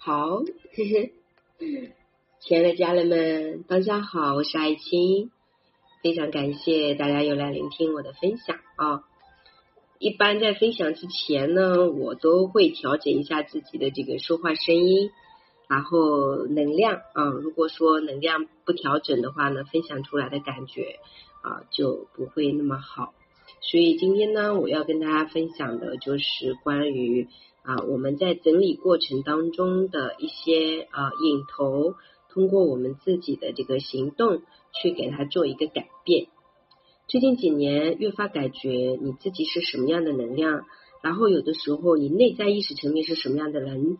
[0.00, 0.44] 好，
[2.38, 5.32] 亲爱的家人们，大家好，我是爱青，
[6.04, 9.02] 非常感谢大家又来聆听我的分享啊。
[9.98, 15.10] 一般在分享之前呢，我都会调整一下自己的这个说话声音，
[15.66, 17.24] 然后能量啊。
[17.24, 21.00] 如果说能量不调整的话呢，分享出来的感觉
[21.42, 23.14] 啊就不会那么好。
[23.60, 27.26] 所以今天呢，我要跟大家分享的就是关于。
[27.68, 31.96] 啊，我们在整理过程当中的一些啊引头，
[32.30, 34.40] 通过我们自己的这个行动
[34.72, 36.28] 去给它做一个改变。
[37.08, 40.64] 最近几年越发感觉你自己是什么样的能量，
[41.02, 43.98] 然后有的时候你内在意识层面是什么样的人，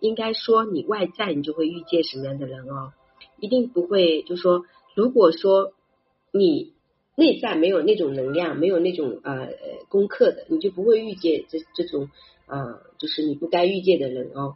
[0.00, 2.92] 应该说你外在你就会遇见什么样的人哦，
[3.38, 4.64] 一定不会就说
[4.96, 5.72] 如果说
[6.32, 6.72] 你
[7.16, 9.48] 内在没有那种能量，没有那种呃
[9.88, 12.08] 功课的，你就不会遇见这这种。
[12.46, 14.54] 啊，就是你不该遇见的人哦。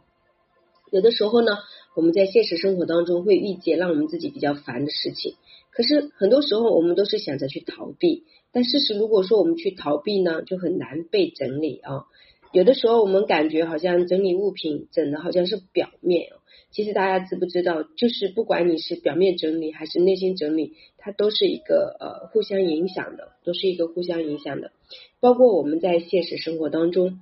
[0.91, 1.57] 有的时候呢，
[1.93, 5.35] 我们在现实生活当中会遇见让我们自己比较烦的事情，
[5.71, 8.23] 可是很多时候我们都是想着去逃避。
[8.53, 12.05] 但事实如果说我们去逃避呢，就很难被整理啊。
[12.51, 16.29] 有的时候我们感觉好像整理物品整的好像是表面，
[16.71, 24.71] 其实大家知不知道，就是不管你是表面整理还是内心整理，它都是一个呃互相影响的，都是一个互相影响的。
[25.19, 27.19] 包括我们在现实生活当中。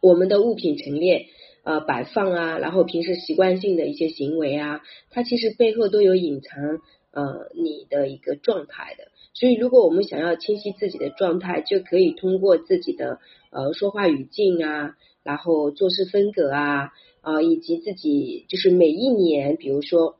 [0.00, 1.28] 我们的物品陈列、
[1.62, 6.80] 呃摆放啊，然后平时习惯性的一些行为啊，它其实背后都有隐藏
[7.12, 9.11] 呃你的一个状态的。
[9.34, 13.18] 所以，如果我们想要清晰自己的状态，就可以通过自己的
[13.50, 16.90] 呃说话语境啊，然后做事风格啊
[17.22, 20.16] 啊，以及自己就是每一年，比如说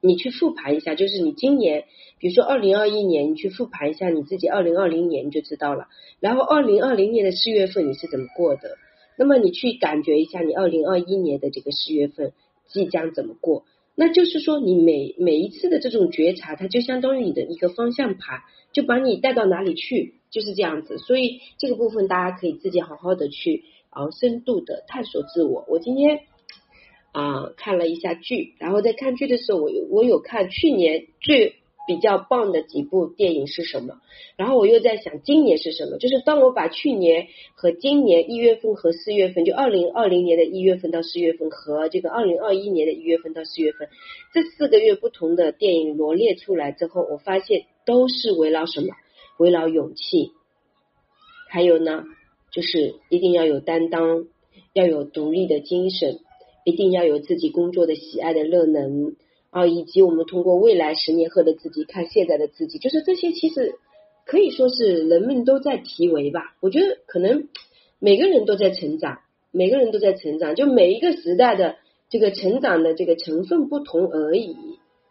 [0.00, 1.84] 你去复盘一下，就是你今年，
[2.18, 5.86] 比如说二零二一年，你去复盘一下你自己二零二零年，你就知道了。
[6.18, 8.76] 然后二零二零年的四月份你是怎么过的？
[9.16, 12.32] 那么你去感觉一下，你二零二一年的这个四月份
[12.66, 13.64] 即将怎么过？
[13.96, 20.98] 那就是说，你每每一次的这种觉察，它就相当于你的一个方向盘，就把你带到哪里去，就是这样子。
[20.98, 25.64] 所以这个部分大家可以自己好好的去啊，深度的探索自我。
[25.68, 26.20] 我今天
[27.12, 31.56] 啊看了一下剧，然后在看剧的时候，我有我有看去年最。
[31.86, 34.00] 比较棒的几部电影是什么？
[34.36, 35.98] 然后我又在想，今年是什么？
[35.98, 43.88] 就是当我把去年和今年一月份和四月份，就二零二零年的一月份到四月份和这个二零二一年的一月份到四月份
[44.34, 48.88] 这四个月不同的电影罗列出来之后，我发现都是围绕什么？
[49.38, 50.32] 围绕勇气，
[51.48, 52.04] 还有呢，
[52.50, 54.26] 就是一定要有担当，
[54.72, 56.18] 要有独立的精神，
[56.64, 59.14] 一定要有自己工作的喜爱的热能。
[59.50, 63.74] 啊，以及我们通过未来十年后的自己看现在的自己，就是这些，其实
[64.26, 66.56] 可以说是人们都在提为吧。
[66.60, 67.48] 我觉得可能
[67.98, 69.20] 每个人都在成长，
[69.50, 71.76] 每个人都在成长，就每一个时代的
[72.10, 74.56] 这个成长的这个成分不同而已，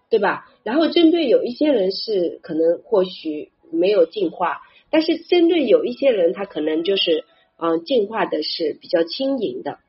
[0.10, 0.52] 对吧？
[0.64, 4.60] 然后针对有一些人是可能或许没有进化，
[4.92, 7.24] 但是针对有一些人，他可能就是
[7.58, 9.80] 嗯进化的是比较轻盈的。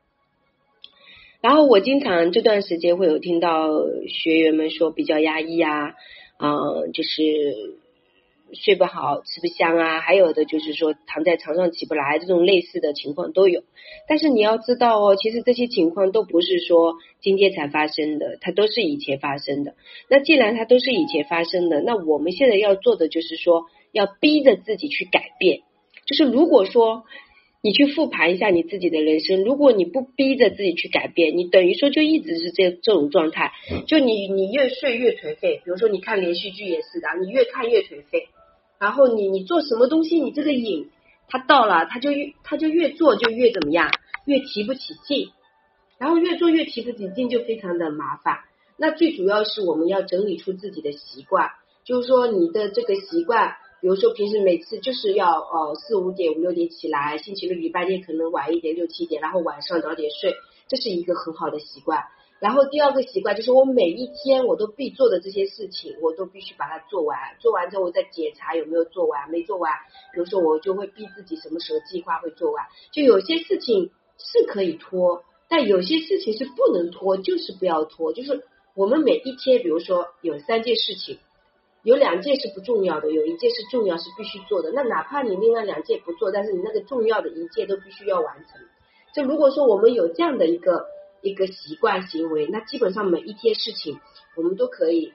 [1.47, 3.69] 然后我经常这段时间会有听到
[4.09, 5.93] 学员们说比较压抑啊，
[6.41, 7.79] 嗯，就是
[8.51, 13.63] 睡不好、吃不香啊，还有的就是说躺在床上起不来，这种类似的情况都有。
[14.09, 19.73] 但是你要知道哦，其实这些情况都不是说今天才发生的，它都是以前发生的。
[20.09, 25.61] 那既然它都是以前发生的，那我们现在要做的就是说，要逼着自己去改变。
[26.05, 27.05] 就是如果说。
[27.61, 33.51] 你去复盘一下你自己的人生，如果你不逼着自己去改变，你等于说就一直是这这种状态，
[33.87, 35.61] 就你你越睡越颓废。
[35.65, 38.27] 比如说你看连续剧也是的，你越看越颓废。
[38.79, 40.89] 然后你你做什么东西，你这个瘾
[41.27, 43.89] 它到了，它就越它就越做就越怎么样，
[44.25, 45.29] 越提不起劲。
[45.97, 48.37] 然后越做越提不起劲，就非常的麻烦。
[48.77, 51.49] 那最主要是我们要整理出自己的习惯，
[51.83, 53.55] 就是说你的这个习惯。
[53.79, 60.33] 比如说平时每次就是要呃四五点五六点起来，星期六礼拜天可能晚一点六七点，然后晚上早点睡，
[60.67, 62.03] 这是一个很好的习惯。
[62.39, 67.17] 然后第二个习惯就是我每一天我都必做的这些事情，我都必须把它做完。
[67.39, 69.71] 做完之后我再检查有没有做完，没做完，
[70.13, 72.65] 比如说我就会逼自己什么时候计划会做完。
[72.91, 78.13] 就有些事情是可以拖，但有些事情是不能拖，就是不要拖。
[78.13, 78.43] 就是
[78.75, 81.19] 我们每一天，比如说有三件事情。
[81.83, 84.71] 有两件是不重要的，有一件是重要，是必须做的。
[84.73, 88.59] 那哪怕你另外两件不做，但是你那个重要的一件都必须要完成。
[89.15, 90.85] 就如果说我们有这样的一个
[91.21, 93.99] 一个习惯行为，那基本上每一天事情
[94.35, 95.13] 我们都可以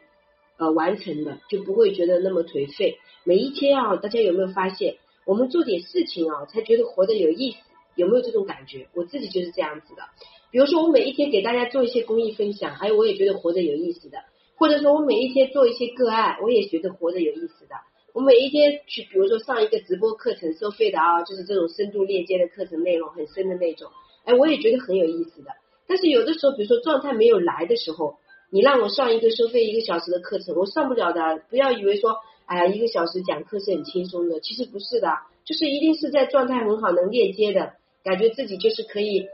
[0.56, 2.98] 呃完成的，就不会觉得那么颓废。
[3.24, 7.58] 每一天啊，大家有没有发现，我们做点事情啊，才觉得活得有意思？
[7.94, 8.88] 有没有这种感觉？
[8.94, 10.02] 我自己就是这样子的。
[10.50, 14.18] 比如说我每一天给大家做一些公益分享，哎，我也觉得活着有意思的；
[14.56, 17.74] 或者说我每一天做一些个案，我也觉得活着有意思的。
[18.12, 23.90] 我每一天去，比如说上一个直播课程收费的啊，就是这种深度链接的课程内容很深的那种，
[24.24, 25.50] 哎，我也觉得很有意思的。
[25.86, 28.18] 但是有的时候，比如说状态没有来的时候，
[28.50, 31.42] 你让我上一个收费一个小时的课程，我上不了的。
[31.48, 35.08] 不要以为说，哎呀，一个小时讲课是很轻松的，其实不是的，
[35.46, 37.72] 就是一定是在状态很好能链接的
[38.04, 39.26] 感觉，自己就是可以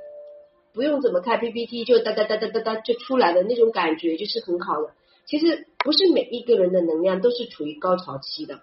[0.72, 4.92] 不用怎么看 PPT 就哒哒哒哒哒哒就出来的那种感觉，就是很好的。
[5.28, 8.62] 其实不是每一个人的能量都是处于高潮期的。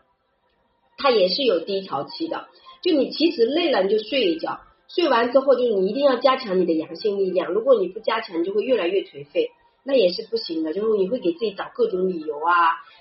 [0.98, 2.48] 它也是有低潮期的，
[2.82, 9.52] 就你其实累了你就睡一觉，睡完之后就是你一定要加强你的阳性力量，如果你不加强，就会越来越颓废，
[9.84, 12.54] 那也是不行的，就是你会给自己找各种理由啊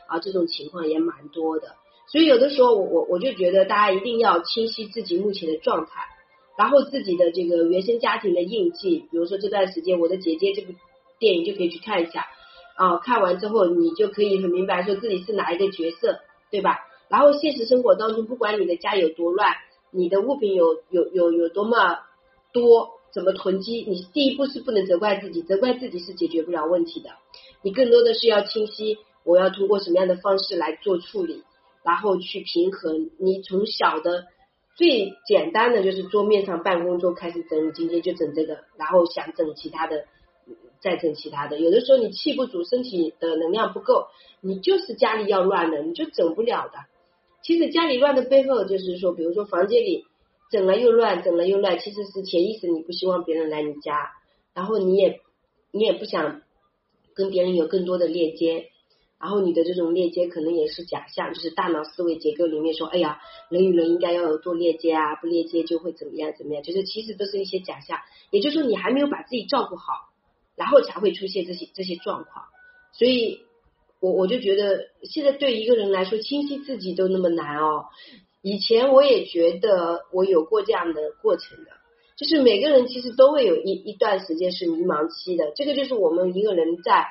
[0.09, 1.77] 啊，这种情况也蛮多的，
[2.09, 6.03] 所以有的时候我我我就觉得大家一定要清晰自己目前的状态，
[6.59, 10.73] 然后自己的这个原生家庭的印记，比如说这段时间我的姐姐这部
[11.21, 12.27] 电影就可以去看一下
[12.75, 16.79] 啊，看完之后你就可以很明白说自己是哪一个角色，对吧？
[17.09, 19.55] 然后现实生活当中，不管你的家有多乱，
[19.93, 22.01] 你的物品有有有有多么
[22.53, 27.11] 多，怎么囤积，你第一步是不能责怪自己，责怪自己是解决不了问题的。
[27.63, 31.45] 你更多的是要清晰，我要通过什么样的方式来做处理，
[31.85, 33.11] 然后去平衡。
[33.19, 34.25] 你从小的
[34.75, 40.07] 最简单的就是桌面上办公桌开始整，今天就整这个，然后想整其他的。
[40.85, 44.09] 再整其他的，有的时候你气不足，身体的能量不够，
[44.43, 46.75] 你就是家里要乱的，你就整不了的。
[47.43, 50.05] 其实家里乱的背后，就是说，比如说房间里
[50.51, 54.11] 整了又乱，整了又乱，其实是潜意识你不希望别人来你家，
[54.53, 55.21] 然后你也
[55.73, 56.43] 你也不想
[57.15, 58.69] 跟别人有更多的链接，
[59.19, 68.01] 然后你的这种链接可能也是假象，就是大脑思维结构里面说，哎呀，人与人应该要有多链接啊，不链接就会怎么样怎么样，就是其实都是一些假象，
[68.31, 70.13] 也就是说你还没有把自己照顾好。
[70.57, 72.45] 然后才会出现这些这些状况，
[72.93, 73.41] 所以
[74.01, 77.87] 我我就觉得现在对一个人来说，清晰自己都那么难哦。
[78.41, 81.71] 以前我也觉得我有过这样的过程的，
[82.17, 87.07] 就是每个人其实都会有一一段时间是迷茫期的，这个就是我们一个人在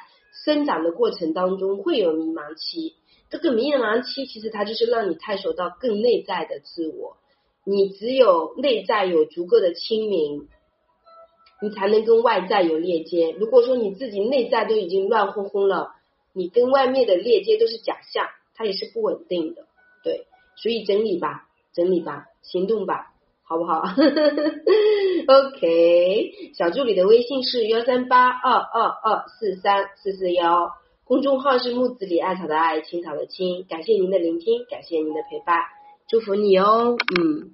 [0.45, 2.95] 生长的过程当中会有迷茫期。
[3.29, 7.17] 这个迷茫期其实它就是让你探索到更内在的自我，
[7.65, 10.47] 你只有内在有足够的清明。
[11.63, 13.33] 你才能跟外在有链接。
[13.39, 15.93] 如果说你自己内在都已经乱哄哄了，
[16.33, 19.63] 你跟外面的链接都是假象，它也是不稳定的。
[20.03, 20.27] 对，
[20.57, 23.13] 所以整理吧，整理吧，行动吧，
[23.43, 23.81] 好不好？
[25.25, 30.69] OK，小助理的微信是幺三八二二二四三四四幺，
[31.05, 33.65] 公众号是木子李艾草的艾青草的青。
[33.69, 35.63] 感谢您的聆听，感谢您的陪伴，
[36.09, 37.51] 祝福你哦，嗯。